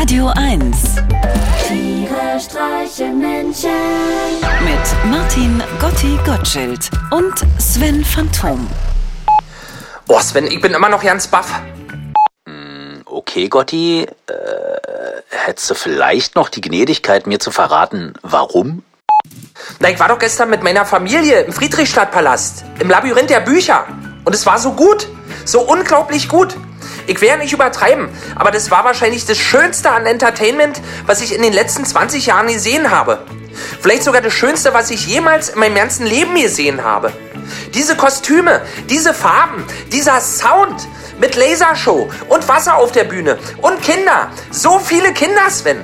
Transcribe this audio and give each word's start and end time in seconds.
Radio 0.00 0.28
1 0.28 0.76
Tiere 1.66 2.38
streichen 2.38 3.18
Menschen. 3.18 3.68
mit 4.62 5.10
Martin 5.10 5.60
Gotti 5.80 6.16
Gottschild 6.24 6.88
und 7.10 7.34
Sven 7.58 8.04
Phantom. 8.04 8.68
Boah, 10.06 10.22
Sven, 10.22 10.46
ich 10.46 10.60
bin 10.60 10.72
immer 10.72 10.88
noch 10.88 11.02
ganz 11.02 11.26
baff. 11.26 11.60
Okay, 13.06 13.48
Gotti, 13.48 14.02
äh, 14.02 14.34
hättest 15.30 15.68
du 15.70 15.74
vielleicht 15.74 16.36
noch 16.36 16.48
die 16.48 16.60
Gnädigkeit, 16.60 17.26
mir 17.26 17.40
zu 17.40 17.50
verraten, 17.50 18.14
warum? 18.22 18.84
Na, 19.80 19.90
ich 19.90 19.98
war 19.98 20.06
doch 20.06 20.20
gestern 20.20 20.48
mit 20.48 20.62
meiner 20.62 20.86
Familie 20.86 21.40
im 21.40 21.52
Friedrichstadtpalast, 21.52 22.64
im 22.78 22.88
Labyrinth 22.88 23.30
der 23.30 23.40
Bücher. 23.40 23.88
Und 24.24 24.32
es 24.32 24.46
war 24.46 24.60
so 24.60 24.74
gut, 24.74 25.08
so 25.44 25.62
unglaublich 25.62 26.28
gut. 26.28 26.56
Ich 27.08 27.22
werde 27.22 27.40
nicht 27.42 27.54
übertreiben, 27.54 28.10
aber 28.36 28.50
das 28.50 28.70
war 28.70 28.84
wahrscheinlich 28.84 29.24
das 29.24 29.38
Schönste 29.38 29.90
an 29.90 30.04
Entertainment, 30.04 30.78
was 31.06 31.22
ich 31.22 31.34
in 31.34 31.40
den 31.40 31.54
letzten 31.54 31.86
20 31.86 32.26
Jahren 32.26 32.48
gesehen 32.48 32.90
habe. 32.90 33.24
Vielleicht 33.80 34.02
sogar 34.02 34.20
das 34.20 34.34
Schönste, 34.34 34.74
was 34.74 34.90
ich 34.90 35.06
jemals 35.06 35.48
in 35.48 35.58
meinem 35.58 35.74
ganzen 35.74 36.06
Leben 36.06 36.34
gesehen 36.34 36.84
habe. 36.84 37.10
Diese 37.72 37.96
Kostüme, 37.96 38.60
diese 38.90 39.14
Farben, 39.14 39.64
dieser 39.90 40.20
Sound 40.20 40.86
mit 41.18 41.34
Lasershow 41.34 42.10
und 42.28 42.46
Wasser 42.46 42.76
auf 42.76 42.92
der 42.92 43.04
Bühne 43.04 43.38
und 43.62 43.80
Kinder. 43.80 44.30
So 44.50 44.78
viele 44.78 45.14
Kinder, 45.14 45.48
Sven. 45.48 45.82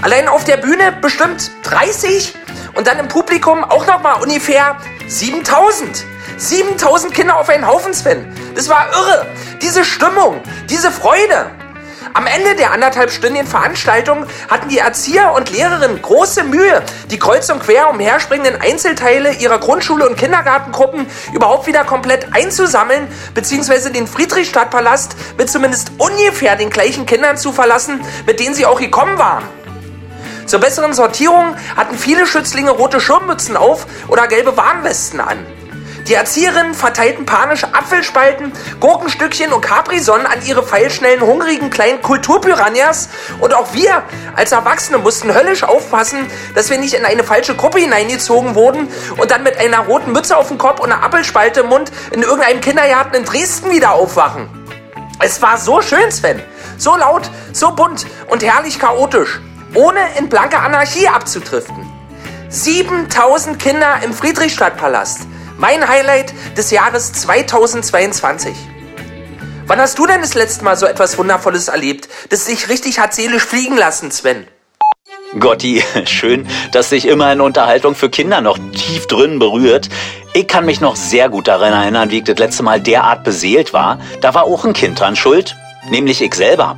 Allein 0.00 0.26
auf 0.26 0.44
der 0.44 0.56
Bühne 0.56 0.96
bestimmt 1.02 1.50
30 1.64 2.34
und 2.74 2.86
dann 2.86 2.98
im 2.98 3.08
Publikum 3.08 3.62
auch 3.62 3.86
nochmal 3.86 4.22
ungefähr 4.22 4.78
7000. 5.06 6.06
7000 6.38 7.12
Kinder 7.12 7.36
auf 7.36 7.50
einen 7.50 7.66
Haufen, 7.66 7.92
Sven. 7.92 8.31
Das 8.54 8.68
war 8.68 8.86
irre. 8.92 9.26
Diese 9.60 9.84
Stimmung, 9.84 10.40
diese 10.68 10.90
Freude. 10.90 11.46
Am 12.14 12.26
Ende 12.26 12.54
der 12.56 12.72
anderthalbstündigen 12.72 13.46
Veranstaltung 13.46 14.26
hatten 14.50 14.68
die 14.68 14.78
Erzieher 14.78 15.32
und 15.32 15.50
Lehrerinnen 15.50 16.02
große 16.02 16.44
Mühe, 16.44 16.82
die 17.10 17.18
kreuz 17.18 17.48
und 17.48 17.62
quer 17.62 17.88
umherspringenden 17.88 18.60
Einzelteile 18.60 19.32
ihrer 19.32 19.58
Grundschule 19.58 20.06
und 20.06 20.18
Kindergartengruppen 20.18 21.06
überhaupt 21.32 21.66
wieder 21.66 21.84
komplett 21.84 22.34
einzusammeln, 22.34 23.08
beziehungsweise 23.34 23.90
den 23.90 24.06
Friedrichstadtpalast 24.06 25.16
mit 25.38 25.48
zumindest 25.48 25.92
ungefähr 25.96 26.56
den 26.56 26.68
gleichen 26.68 27.06
Kindern 27.06 27.38
zu 27.38 27.50
verlassen, 27.50 28.02
mit 28.26 28.40
denen 28.40 28.54
sie 28.54 28.66
auch 28.66 28.78
gekommen 28.78 29.18
waren. 29.18 29.44
Zur 30.44 30.60
besseren 30.60 30.92
Sortierung 30.92 31.56
hatten 31.76 31.96
viele 31.96 32.26
Schützlinge 32.26 32.72
rote 32.72 33.00
Schirmmützen 33.00 33.56
auf 33.56 33.86
oder 34.08 34.26
gelbe 34.26 34.54
Warnwesten 34.58 35.20
an. 35.20 35.38
Die 36.08 36.14
Erzieherinnen 36.14 36.74
verteilten 36.74 37.26
panisch 37.26 37.62
Apfelspalten, 37.64 38.52
Gurkenstückchen 38.80 39.52
und 39.52 39.60
Caprisonnen 39.60 40.26
an 40.26 40.44
ihre 40.44 40.64
feilschnellen, 40.64 41.20
hungrigen 41.20 41.70
kleinen 41.70 42.02
Kulturpiranhas. 42.02 43.08
Und 43.40 43.54
auch 43.54 43.72
wir 43.72 44.02
als 44.34 44.50
Erwachsene 44.50 44.98
mussten 44.98 45.32
höllisch 45.32 45.62
aufpassen, 45.62 46.26
dass 46.56 46.70
wir 46.70 46.78
nicht 46.78 46.94
in 46.94 47.04
eine 47.04 47.22
falsche 47.22 47.54
Gruppe 47.54 47.78
hineingezogen 47.78 48.56
wurden 48.56 48.88
und 49.16 49.30
dann 49.30 49.44
mit 49.44 49.58
einer 49.58 49.80
roten 49.80 50.10
Mütze 50.10 50.36
auf 50.36 50.48
dem 50.48 50.58
Kopf 50.58 50.80
und 50.80 50.90
einer 50.90 51.04
Appelspalte 51.04 51.60
im 51.60 51.66
Mund 51.66 51.92
in 52.10 52.22
irgendeinem 52.22 52.60
Kindergarten 52.60 53.14
in 53.14 53.24
Dresden 53.24 53.70
wieder 53.70 53.92
aufwachen. 53.92 54.48
Es 55.20 55.40
war 55.40 55.56
so 55.56 55.82
schön, 55.82 56.10
Sven. 56.10 56.42
So 56.78 56.96
laut, 56.96 57.30
so 57.52 57.70
bunt 57.76 58.06
und 58.28 58.42
herrlich 58.42 58.80
chaotisch. 58.80 59.40
Ohne 59.74 60.00
in 60.18 60.28
blanke 60.28 60.58
Anarchie 60.58 61.06
abzudriften. 61.06 61.88
7000 62.48 63.58
Kinder 63.60 64.00
im 64.02 64.12
Friedrichstadtpalast. 64.12 65.28
Mein 65.62 65.86
Highlight 65.86 66.34
des 66.56 66.72
Jahres 66.72 67.12
2022. 67.12 68.52
Wann 69.68 69.78
hast 69.78 69.96
du 69.96 70.08
denn 70.08 70.20
das 70.20 70.34
letzte 70.34 70.64
Mal 70.64 70.76
so 70.76 70.86
etwas 70.86 71.18
Wundervolles 71.18 71.68
erlebt, 71.68 72.08
das 72.30 72.46
dich 72.46 72.68
richtig 72.68 72.98
hat 72.98 73.14
seelisch 73.14 73.44
fliegen 73.44 73.76
lassen, 73.76 74.10
Sven? 74.10 74.48
Gotti, 75.38 75.84
schön, 76.04 76.48
dass 76.72 76.88
dich 76.88 77.06
immer 77.06 77.26
eine 77.26 77.44
Unterhaltung 77.44 77.94
für 77.94 78.10
Kinder 78.10 78.40
noch 78.40 78.58
tief 78.74 79.06
drin 79.06 79.38
berührt. 79.38 79.88
Ich 80.34 80.48
kann 80.48 80.66
mich 80.66 80.80
noch 80.80 80.96
sehr 80.96 81.28
gut 81.28 81.46
daran 81.46 81.72
erinnern, 81.72 82.10
wie 82.10 82.18
ich 82.18 82.24
das 82.24 82.38
letzte 82.38 82.64
Mal 82.64 82.80
derart 82.80 83.22
beseelt 83.22 83.72
war. 83.72 84.00
Da 84.20 84.34
war 84.34 84.42
auch 84.46 84.64
ein 84.64 84.72
Kind 84.72 84.98
dran 84.98 85.14
schuld, 85.14 85.54
nämlich 85.90 86.22
ich 86.22 86.34
selber. 86.34 86.76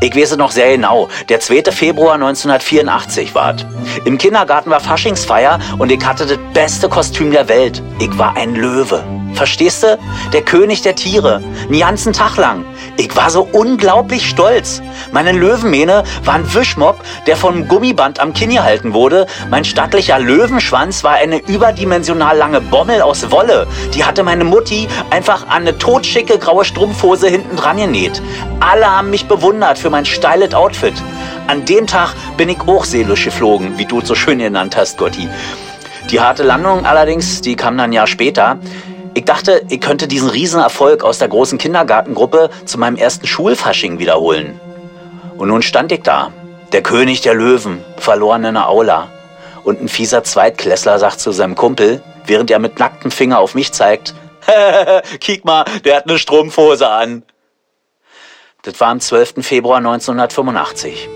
Ich 0.00 0.14
weiß 0.14 0.32
es 0.32 0.36
noch 0.36 0.50
sehr 0.50 0.70
genau. 0.76 1.08
Der 1.28 1.40
2. 1.40 1.72
Februar 1.72 2.14
1984 2.14 3.34
war 3.34 3.54
es. 3.54 3.66
Im 4.04 4.18
Kindergarten 4.18 4.70
war 4.70 4.80
Faschingsfeier 4.80 5.58
und 5.78 5.90
ich 5.90 6.04
hatte 6.04 6.26
das 6.26 6.38
beste 6.52 6.88
Kostüm 6.88 7.30
der 7.30 7.48
Welt. 7.48 7.82
Ich 7.98 8.16
war 8.18 8.36
ein 8.36 8.54
Löwe. 8.54 9.02
Verstehst 9.34 9.82
du? 9.82 9.98
Der 10.32 10.42
König 10.42 10.82
der 10.82 10.94
Tiere. 10.94 11.42
Den 11.68 11.80
ganzen 11.80 12.12
Tag 12.12 12.36
lang. 12.36 12.64
Ich 12.96 13.16
war 13.16 13.28
so 13.28 13.48
unglaublich 13.50 14.28
stolz. 14.28 14.80
Meine 15.10 15.32
Löwenmähne 15.32 16.04
war 16.24 16.34
ein 16.34 16.54
Wischmopp, 16.54 17.02
der 17.26 17.36
vom 17.36 17.66
Gummiband 17.66 18.20
am 18.20 18.32
Kinn 18.34 18.50
gehalten 18.50 18.94
wurde. 18.94 19.26
Mein 19.50 19.64
stattlicher 19.64 20.20
Löwenschwanz 20.20 21.02
war 21.02 21.14
eine 21.14 21.38
überdimensional 21.38 22.36
lange 22.36 22.60
Bommel 22.60 23.02
aus 23.02 23.30
Wolle. 23.32 23.66
Die 23.94 24.04
hatte 24.04 24.22
meine 24.22 24.44
Mutti 24.44 24.86
einfach 25.10 25.48
an 25.48 25.62
eine 25.62 25.76
totschicke 25.76 26.38
graue 26.38 26.64
Strumpfhose 26.64 27.28
hinten 27.28 27.56
dran 27.56 27.78
genäht. 27.78 28.22
Alle 28.60 28.86
haben 28.86 29.10
mich 29.10 29.26
bewundert 29.26 29.76
für 29.76 29.90
mein 29.90 30.06
steiles 30.06 30.54
Outfit. 30.54 30.94
An 31.48 31.64
dem 31.64 31.88
Tag 31.88 32.14
bin 32.36 32.48
ich 32.48 32.60
auch 32.60 32.84
seelisch 32.84 33.24
geflogen, 33.24 33.76
wie 33.76 33.86
du 33.86 34.00
es 34.00 34.08
so 34.08 34.14
schön 34.14 34.38
genannt 34.38 34.76
hast, 34.76 34.98
Gotti. 34.98 35.28
Die 36.10 36.20
harte 36.20 36.44
Landung 36.44 36.86
allerdings, 36.86 37.40
die 37.40 37.56
kam 37.56 37.76
dann 37.76 37.90
ein 37.90 37.92
Jahr 37.92 38.06
später. 38.06 38.58
Ich 39.16 39.24
dachte, 39.24 39.62
ich 39.68 39.80
könnte 39.80 40.08
diesen 40.08 40.28
Riesenerfolg 40.28 41.04
aus 41.04 41.18
der 41.18 41.28
großen 41.28 41.56
Kindergartengruppe 41.56 42.50
zu 42.64 42.78
meinem 42.78 42.96
ersten 42.96 43.28
Schulfasching 43.28 44.00
wiederholen. 44.00 44.60
Und 45.38 45.48
nun 45.48 45.62
stand 45.62 45.92
ich 45.92 46.02
da, 46.02 46.32
der 46.72 46.82
König 46.82 47.20
der 47.20 47.34
Löwen, 47.34 47.84
verloren 47.96 48.44
in 48.44 48.54
der 48.54 48.68
Aula. 48.68 49.08
Und 49.62 49.80
ein 49.80 49.88
fieser 49.88 50.24
Zweitklässler 50.24 50.98
sagt 50.98 51.20
zu 51.20 51.30
seinem 51.30 51.54
Kumpel, 51.54 52.02
während 52.26 52.50
er 52.50 52.58
mit 52.58 52.80
nacktem 52.80 53.12
Finger 53.12 53.38
auf 53.38 53.54
mich 53.54 53.72
zeigt, 53.72 54.14
Kiek 55.20 55.44
mal, 55.44 55.64
der 55.84 55.96
hat 55.96 56.08
eine 56.08 56.18
Strumpfhose 56.18 56.88
an. 56.88 57.22
Das 58.62 58.80
war 58.80 58.88
am 58.88 58.98
12. 58.98 59.46
Februar 59.46 59.78
1985. 59.78 61.08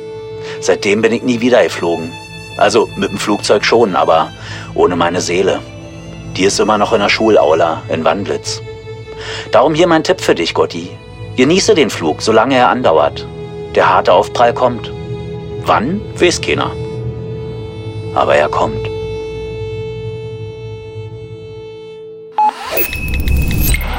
Seitdem 0.61 1.03
bin 1.03 1.13
ich 1.13 1.23
nie 1.23 1.41
wieder 1.41 1.65
geflogen. 1.65 2.13
Also 2.57 2.89
mit 2.97 3.11
dem 3.11 3.19
Flugzeug 3.19 3.65
schon, 3.65 3.97
aber 3.97 4.31
ohne 4.75 4.95
meine 4.95 5.21
Seele. 5.21 5.61
Die 6.39 6.45
ist 6.45 6.61
immer 6.61 6.79
noch 6.79 6.93
in 6.93 7.01
der 7.01 7.09
Schulaula 7.09 7.83
in 7.89 8.05
Wandlitz. 8.05 8.63
Darum 9.51 9.75
hier 9.75 9.89
mein 9.89 10.05
Tipp 10.05 10.21
für 10.21 10.37
dich, 10.37 10.55
Gotti. 10.55 10.89
Genieße 11.35 11.75
den 11.75 11.91
Flug, 11.91 12.23
solange 12.23 12.55
er 12.55 12.69
andauert. 12.69 13.27
Der 13.75 13.93
harte 13.93 14.13
Aufprall 14.13 14.55
kommt. 14.55 14.93
Wann, 15.65 16.01
weiß 16.15 16.41
keiner. 16.41 16.71
Aber 18.15 18.37
er 18.37 18.49
kommt. 18.49 18.89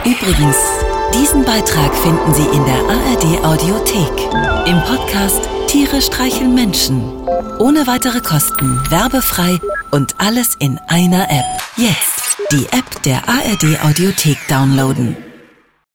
Übrigens, 0.06 0.58
diesen 1.14 1.44
Beitrag 1.44 1.94
finden 1.94 2.34
Sie 2.34 2.48
in 2.56 2.64
der 2.66 2.80
ARD 2.90 3.46
Audiothek. 3.46 4.30
Im 4.66 4.82
Podcast 4.84 5.50
Tiere 5.68 6.02
streicheln 6.02 6.56
Menschen. 6.56 7.19
Ohne 7.60 7.88
weitere 7.88 8.22
Kosten, 8.22 8.80
werbefrei 8.90 9.60
und 9.92 10.16
alles 10.18 10.56
in 10.60 10.80
einer 10.88 11.30
App. 11.30 11.46
Jetzt 11.76 12.38
die 12.54 12.66
App 12.68 13.04
der 13.04 13.28
ARD 13.28 13.84
Audiothek 13.84 14.38
downloaden. 14.48 15.29